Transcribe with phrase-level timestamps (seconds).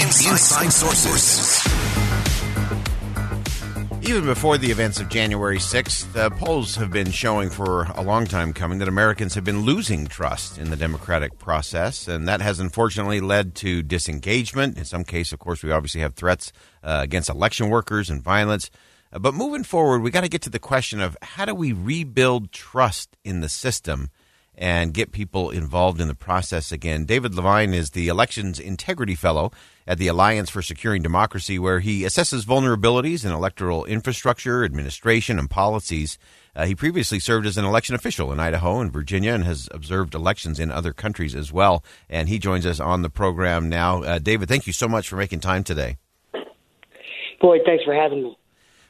[0.00, 1.66] Inside, Sources.
[4.08, 8.24] Even before the events of January 6th, uh, polls have been showing for a long
[8.24, 12.58] time coming that Americans have been losing trust in the democratic process, and that has
[12.58, 14.78] unfortunately led to disengagement.
[14.78, 16.52] In some cases, of course, we obviously have threats
[16.82, 18.70] uh, against election workers and violence.
[19.12, 21.72] Uh, but moving forward, we got to get to the question of how do we
[21.74, 24.08] rebuild trust in the system
[24.54, 27.04] and get people involved in the process again.
[27.04, 29.50] David Levine is the Elections Integrity Fellow
[29.86, 35.50] at the Alliance for Securing Democracy, where he assesses vulnerabilities in electoral infrastructure, administration, and
[35.50, 36.18] policies.
[36.54, 40.14] Uh, he previously served as an election official in Idaho and Virginia and has observed
[40.14, 41.82] elections in other countries as well.
[42.10, 44.02] And he joins us on the program now.
[44.02, 45.96] Uh, David, thank you so much for making time today.
[47.40, 48.38] Boyd, thanks for having me.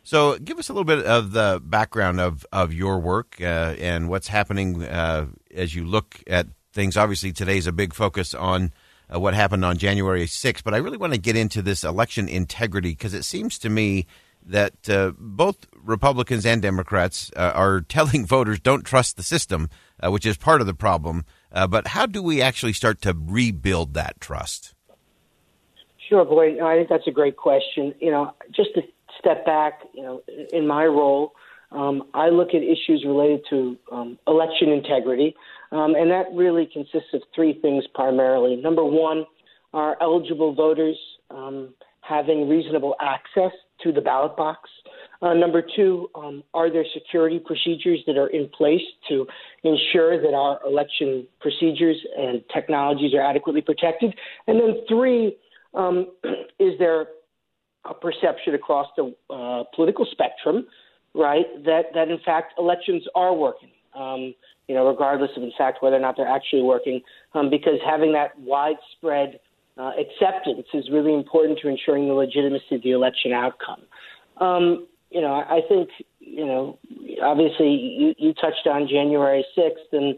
[0.05, 4.09] So, give us a little bit of the background of, of your work uh, and
[4.09, 6.97] what's happening uh, as you look at things.
[6.97, 8.72] Obviously, today's a big focus on
[9.14, 12.28] uh, what happened on January 6th, but I really want to get into this election
[12.28, 14.06] integrity because it seems to me
[14.44, 19.69] that uh, both Republicans and Democrats uh, are telling voters don't trust the system,
[20.05, 21.25] uh, which is part of the problem.
[21.70, 24.75] but how do we actually start to rebuild that trust?
[26.09, 26.59] Sure, Boyd.
[26.59, 27.94] I think that's a great question.
[28.00, 28.83] You know, just to
[29.23, 31.33] step back, you know, in my role,
[31.70, 35.34] um, I look at issues related to um, election integrity,
[35.70, 38.56] um, and that really consists of three things primarily.
[38.56, 39.25] Number one,
[39.73, 40.98] are eligible voters
[41.31, 44.69] um, having reasonable access to the ballot box?
[45.23, 49.27] Uh, number two, um, are there security procedures that are in place to
[49.62, 54.15] ensure that our election procedures and technologies are adequately protected?
[54.47, 55.37] And then three,
[55.75, 56.09] um,
[56.59, 57.06] is there
[57.84, 60.66] a perception across the uh, political spectrum,
[61.15, 64.34] right, that, that in fact elections are working, um,
[64.69, 67.00] you know, regardless of in fact whether or not they're actually working,
[67.34, 69.41] um, because having that widespread
[69.78, 73.82] uh, acceptance is really important to ensuring the legitimacy of the election outcome.
[74.38, 75.88] Um, you know, I, I think,
[76.21, 76.78] you know,
[77.22, 80.16] obviously you, you touched on January 6th, and,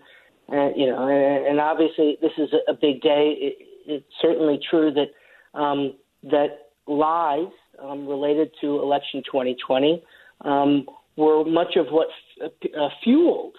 [0.52, 3.34] uh, you know, and, and obviously this is a, big day.
[3.38, 7.48] It, it's certainly true that um, that lies
[7.82, 10.02] um, related to election 2020
[10.42, 10.86] um,
[11.16, 12.08] were much of what
[12.42, 13.54] f- uh, fueled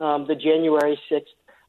[0.00, 1.22] um, the January 6th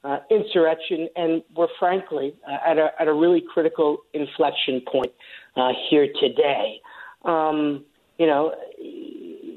[0.03, 5.11] uh, insurrection, and were frankly uh, at, a, at a really critical inflection point
[5.55, 6.81] uh, here today.
[7.23, 7.85] Um,
[8.17, 8.53] you know,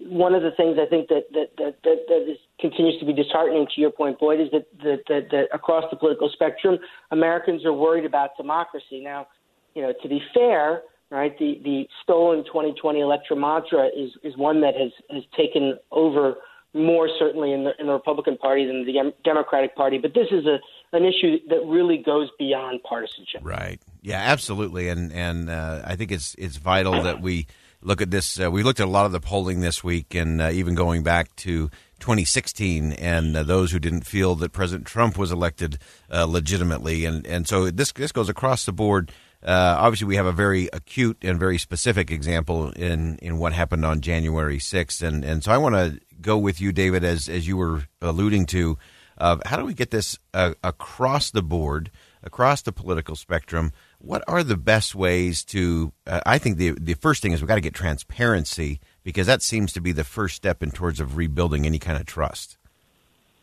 [0.08, 3.12] one of the things I think that that that that, that is, continues to be
[3.12, 6.78] disheartening to your point, Boyd, is that, that that that across the political spectrum,
[7.10, 9.00] Americans are worried about democracy.
[9.02, 9.26] Now,
[9.74, 11.36] you know, to be fair, right?
[11.38, 16.36] The the stolen 2020 electoral mantra is is one that has has taken over
[16.74, 19.98] more certainly in the in the Republican Party than the Democratic Party.
[19.98, 20.58] But this is a
[20.96, 23.40] an issue that really goes beyond partisanship.
[23.42, 23.80] Right.
[24.02, 24.18] Yeah.
[24.18, 24.88] Absolutely.
[24.88, 27.46] And and uh, I think it's it's vital that we
[27.84, 28.40] look at this.
[28.40, 31.02] Uh, we looked at a lot of the polling this week, and uh, even going
[31.02, 31.68] back to
[32.00, 35.78] 2016, and uh, those who didn't feel that President Trump was elected
[36.10, 39.12] uh, legitimately, and and so this this goes across the board.
[39.44, 43.84] Uh, obviously, we have a very acute and very specific example in, in what happened
[43.84, 45.06] on January 6th.
[45.06, 48.46] And, and so I want to go with you, David, as, as you were alluding
[48.46, 48.78] to,
[49.18, 51.90] how do we get this uh, across the board,
[52.22, 53.72] across the political spectrum?
[53.98, 55.92] What are the best ways to?
[56.06, 59.42] Uh, I think the the first thing is we've got to get transparency because that
[59.42, 62.58] seems to be the first step in towards of rebuilding any kind of trust.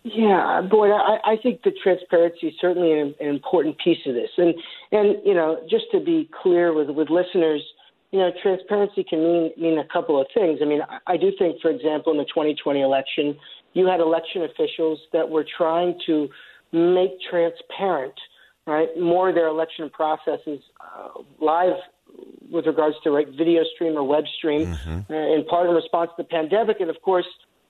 [0.04, 4.32] Yeah, boy, I, I think the transparency is certainly an, an important piece of this,
[4.38, 4.56] and
[4.92, 7.62] and you know, just to be clear with with listeners,
[8.10, 10.60] you know, transparency can mean mean a couple of things.
[10.60, 13.38] I mean, I, I do think, for example, in the 2020 election,
[13.74, 16.30] you had election officials that were trying to
[16.72, 18.16] make transparent,
[18.66, 21.76] right, more of their election processes uh, live
[22.50, 25.14] with regards to right video stream or web stream, mm-hmm.
[25.14, 27.26] uh, in part in response to the pandemic, and of course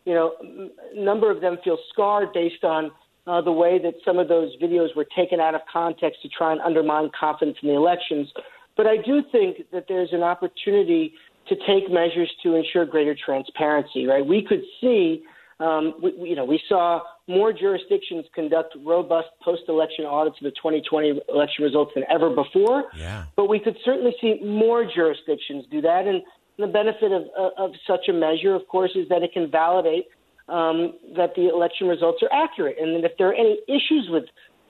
[0.05, 2.91] you know, a number of them feel scarred based on
[3.27, 6.51] uh, the way that some of those videos were taken out of context to try
[6.51, 8.27] and undermine confidence in the elections.
[8.75, 11.13] But I do think that there's an opportunity
[11.47, 14.05] to take measures to ensure greater transparency.
[14.05, 14.25] Right?
[14.25, 15.23] We could see,
[15.59, 21.21] um, we, you know, we saw more jurisdictions conduct robust post-election audits of the 2020
[21.29, 22.85] election results than ever before.
[22.97, 23.25] Yeah.
[23.35, 26.07] But we could certainly see more jurisdictions do that.
[26.07, 26.23] And
[26.61, 27.23] the benefit of,
[27.57, 30.07] of such a measure, of course, is that it can validate
[30.47, 32.77] um, that the election results are accurate.
[32.79, 34.25] And that if there are any issues with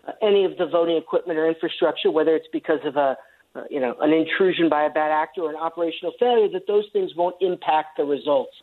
[0.07, 3.17] uh, any of the voting equipment or infrastructure, whether it's because of a
[3.53, 6.85] uh, you know, an intrusion by a bad actor or an operational failure, that those
[6.93, 8.53] things won't impact the results.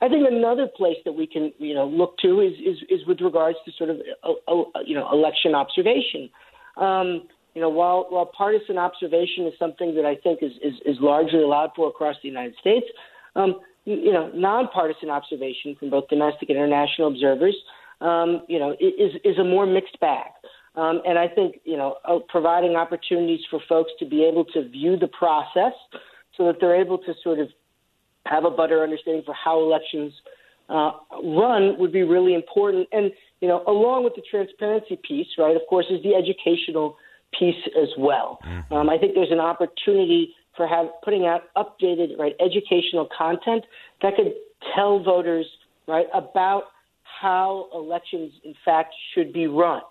[0.00, 3.20] I think another place that we can, you know, look to is is, is with
[3.20, 6.30] regards to sort of, uh, uh, you know, election observation.
[6.76, 10.96] Um, you know, while while partisan observation is something that I think is is, is
[11.00, 12.84] largely allowed for across the United States,
[13.34, 17.56] um, you know, nonpartisan observation from both domestic and international observers,
[18.02, 20.32] um, you know, is is a more mixed bag.
[20.74, 24.68] Um, and I think, you know, uh, providing opportunities for folks to be able to
[24.68, 25.72] view the process
[26.36, 27.48] so that they're able to sort of
[28.26, 30.12] have a better understanding for how elections
[30.68, 30.90] uh,
[31.24, 32.86] run would be really important.
[32.92, 33.10] And,
[33.40, 36.98] you know, along with the transparency piece, right, of course, is the educational
[37.38, 38.38] piece as well.
[38.44, 38.74] Mm-hmm.
[38.74, 43.64] Um, I think there's an opportunity for have, putting out updated, right, educational content
[44.02, 44.32] that could
[44.74, 45.46] tell voters,
[45.86, 46.64] right, about
[47.02, 49.82] how elections, in fact, should be run.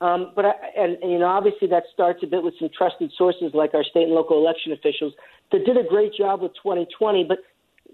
[0.00, 3.12] Um, but I, and, and you know, obviously that starts a bit with some trusted
[3.16, 5.14] sources like our state and local election officials
[5.52, 7.38] that did a great job with 2020, but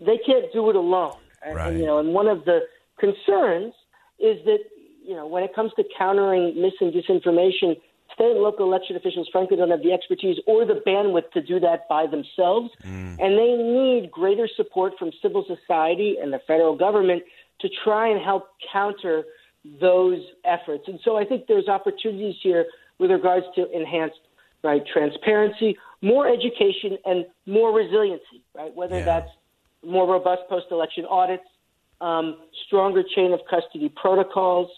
[0.00, 1.14] they can't do it alone.
[1.44, 1.68] And, right.
[1.70, 2.60] and you know, and one of the
[2.98, 3.74] concerns
[4.18, 4.58] is that
[5.04, 7.76] you know when it comes to countering mis and disinformation,
[8.14, 11.60] state and local election officials frankly don't have the expertise or the bandwidth to do
[11.60, 13.16] that by themselves, mm.
[13.18, 17.22] and they need greater support from civil society and the federal government
[17.60, 19.24] to try and help counter
[19.80, 20.84] those efforts.
[20.88, 22.66] And so I think there's opportunities here
[22.98, 24.18] with regards to enhanced
[24.62, 28.42] right transparency, more education, and more resiliency.
[28.54, 29.04] Right, whether yeah.
[29.04, 29.30] that's
[29.84, 31.44] more robust post-election audits,
[32.00, 32.36] um,
[32.66, 34.70] stronger chain of custody protocols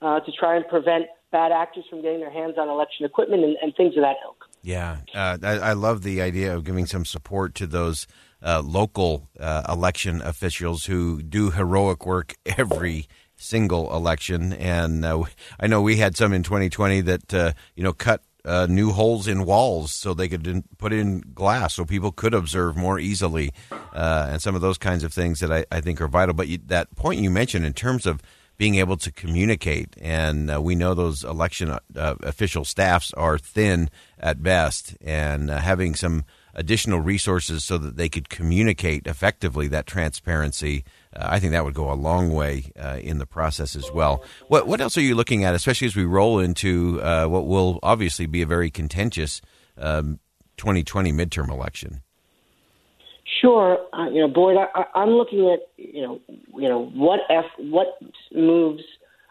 [0.00, 3.56] uh, to try and prevent bad actors from getting their hands on election equipment and,
[3.60, 4.44] and things of that ilk.
[4.62, 8.06] Yeah, uh, I, I, love the idea of giving some support to those
[8.42, 14.52] uh, local uh, election officials who do heroic work every single election.
[14.52, 15.24] And uh,
[15.58, 19.26] I know we had some in 2020 that uh, you know cut uh, new holes
[19.26, 23.50] in walls so they could put in glass so people could observe more easily,
[23.92, 26.34] and some of those kinds of things that I, I think are vital.
[26.34, 28.20] But you, that point you mentioned in terms of
[28.62, 33.90] being able to communicate, and uh, we know those election uh, official staffs are thin
[34.20, 36.24] at best, and having some
[36.54, 40.84] additional resources so that they could communicate effectively that transparency
[41.16, 44.22] uh, I think that would go a long way uh, in the process as well.
[44.46, 47.80] What what else are you looking at, especially as we roll into uh, what will
[47.82, 49.40] obviously be a very contentious
[49.76, 50.20] um,
[50.56, 52.02] 2020 midterm election?
[53.40, 56.20] Sure, uh, you know, Boyd, I, I'm looking at you know,
[56.56, 57.98] you know what f what
[58.34, 58.82] moves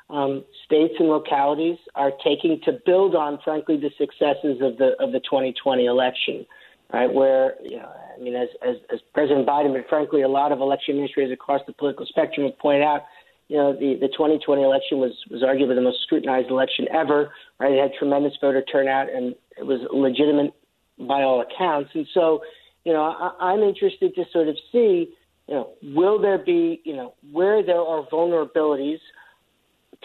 [0.10, 5.12] um, states and localities are taking to build on, frankly, the successes of the of
[5.12, 6.46] the 2020 election
[6.94, 7.12] right?
[7.12, 10.60] Where, you know, I mean, as, as, as President Biden, but frankly, a lot of
[10.60, 13.04] election administrators across the political spectrum have pointed out,
[13.48, 17.72] you know, the, the 2020 election was, was arguably the most scrutinized election ever, right?
[17.72, 20.54] It had tremendous voter turnout and it was legitimate
[21.00, 21.92] by all accounts.
[21.94, 22.42] And so,
[22.84, 25.14] you know, I, I'm interested to sort of see,
[25.48, 29.00] you know, will there be, you know, where there are vulnerabilities,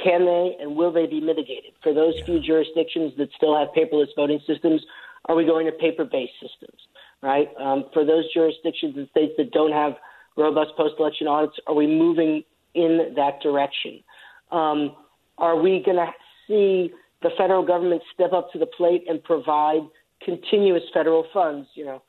[0.02, 1.72] can they and will they be mitigated?
[1.82, 4.82] For those few jurisdictions that still have paperless voting systems,
[5.26, 6.80] are we going to paper-based systems?
[7.22, 7.48] Right.
[7.58, 9.94] Um, for those jurisdictions and states that don't have
[10.36, 14.04] robust post-election audits, are we moving in that direction?
[14.52, 14.94] Um,
[15.38, 16.10] are we going to
[16.46, 19.80] see the federal government step up to the plate and provide
[20.22, 21.68] continuous federal funds?
[21.74, 22.02] You know,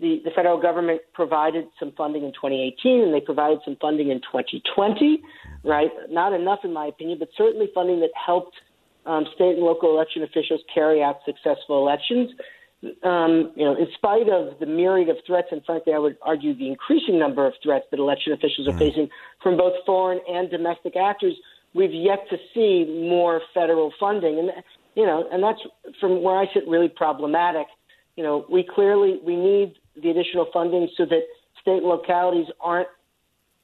[0.00, 4.18] the, the federal government provided some funding in 2018 and they provided some funding in
[4.20, 5.22] 2020,
[5.62, 5.90] right?
[6.10, 8.56] Not enough, in my opinion, but certainly funding that helped
[9.06, 12.30] um, state and local election officials carry out successful elections
[13.02, 16.54] um, you know, in spite of the myriad of threats, and frankly, I would argue
[16.54, 18.78] the increasing number of threats that election officials are mm.
[18.78, 19.08] facing
[19.42, 21.34] from both foreign and domestic actors,
[21.74, 24.50] we've yet to see more federal funding, and
[24.94, 25.60] you know, and that's
[26.00, 27.66] from where I sit really problematic.
[28.16, 31.22] You know, we clearly we need the additional funding so that
[31.60, 32.88] state and localities aren't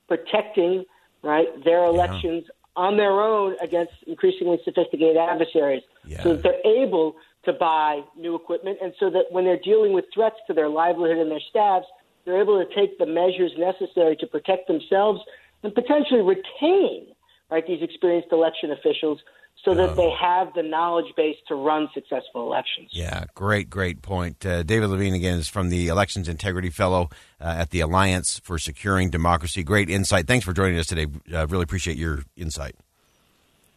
[0.09, 0.85] protecting
[1.23, 2.53] right their elections yeah.
[2.77, 6.23] on their own against increasingly sophisticated adversaries, yeah.
[6.23, 10.05] so that they're able to buy new equipment, and so that when they're dealing with
[10.13, 11.87] threats to their livelihood and their staffs,
[12.25, 15.21] they're able to take the measures necessary to protect themselves
[15.63, 17.07] and potentially retain
[17.51, 19.21] right these experienced election officials
[19.65, 22.89] so that they have the knowledge base to run successful elections.
[22.93, 24.45] Yeah, great, great point.
[24.45, 28.59] Uh, David Levine again is from the Elections Integrity Fellow uh, at the Alliance for
[28.59, 29.63] Securing Democracy.
[29.63, 30.27] Great insight.
[30.27, 31.07] Thanks for joining us today.
[31.33, 32.75] Uh, really appreciate your insight.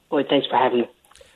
[0.09, 0.89] Boy, thanks for having me.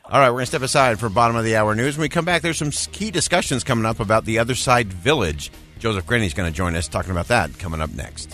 [0.06, 1.98] All right, we're going to step aside for bottom of the hour news.
[1.98, 5.52] When we come back, there's some key discussions coming up about the other side village.
[5.80, 8.34] Joseph Grenny's going to join us talking about that coming up next.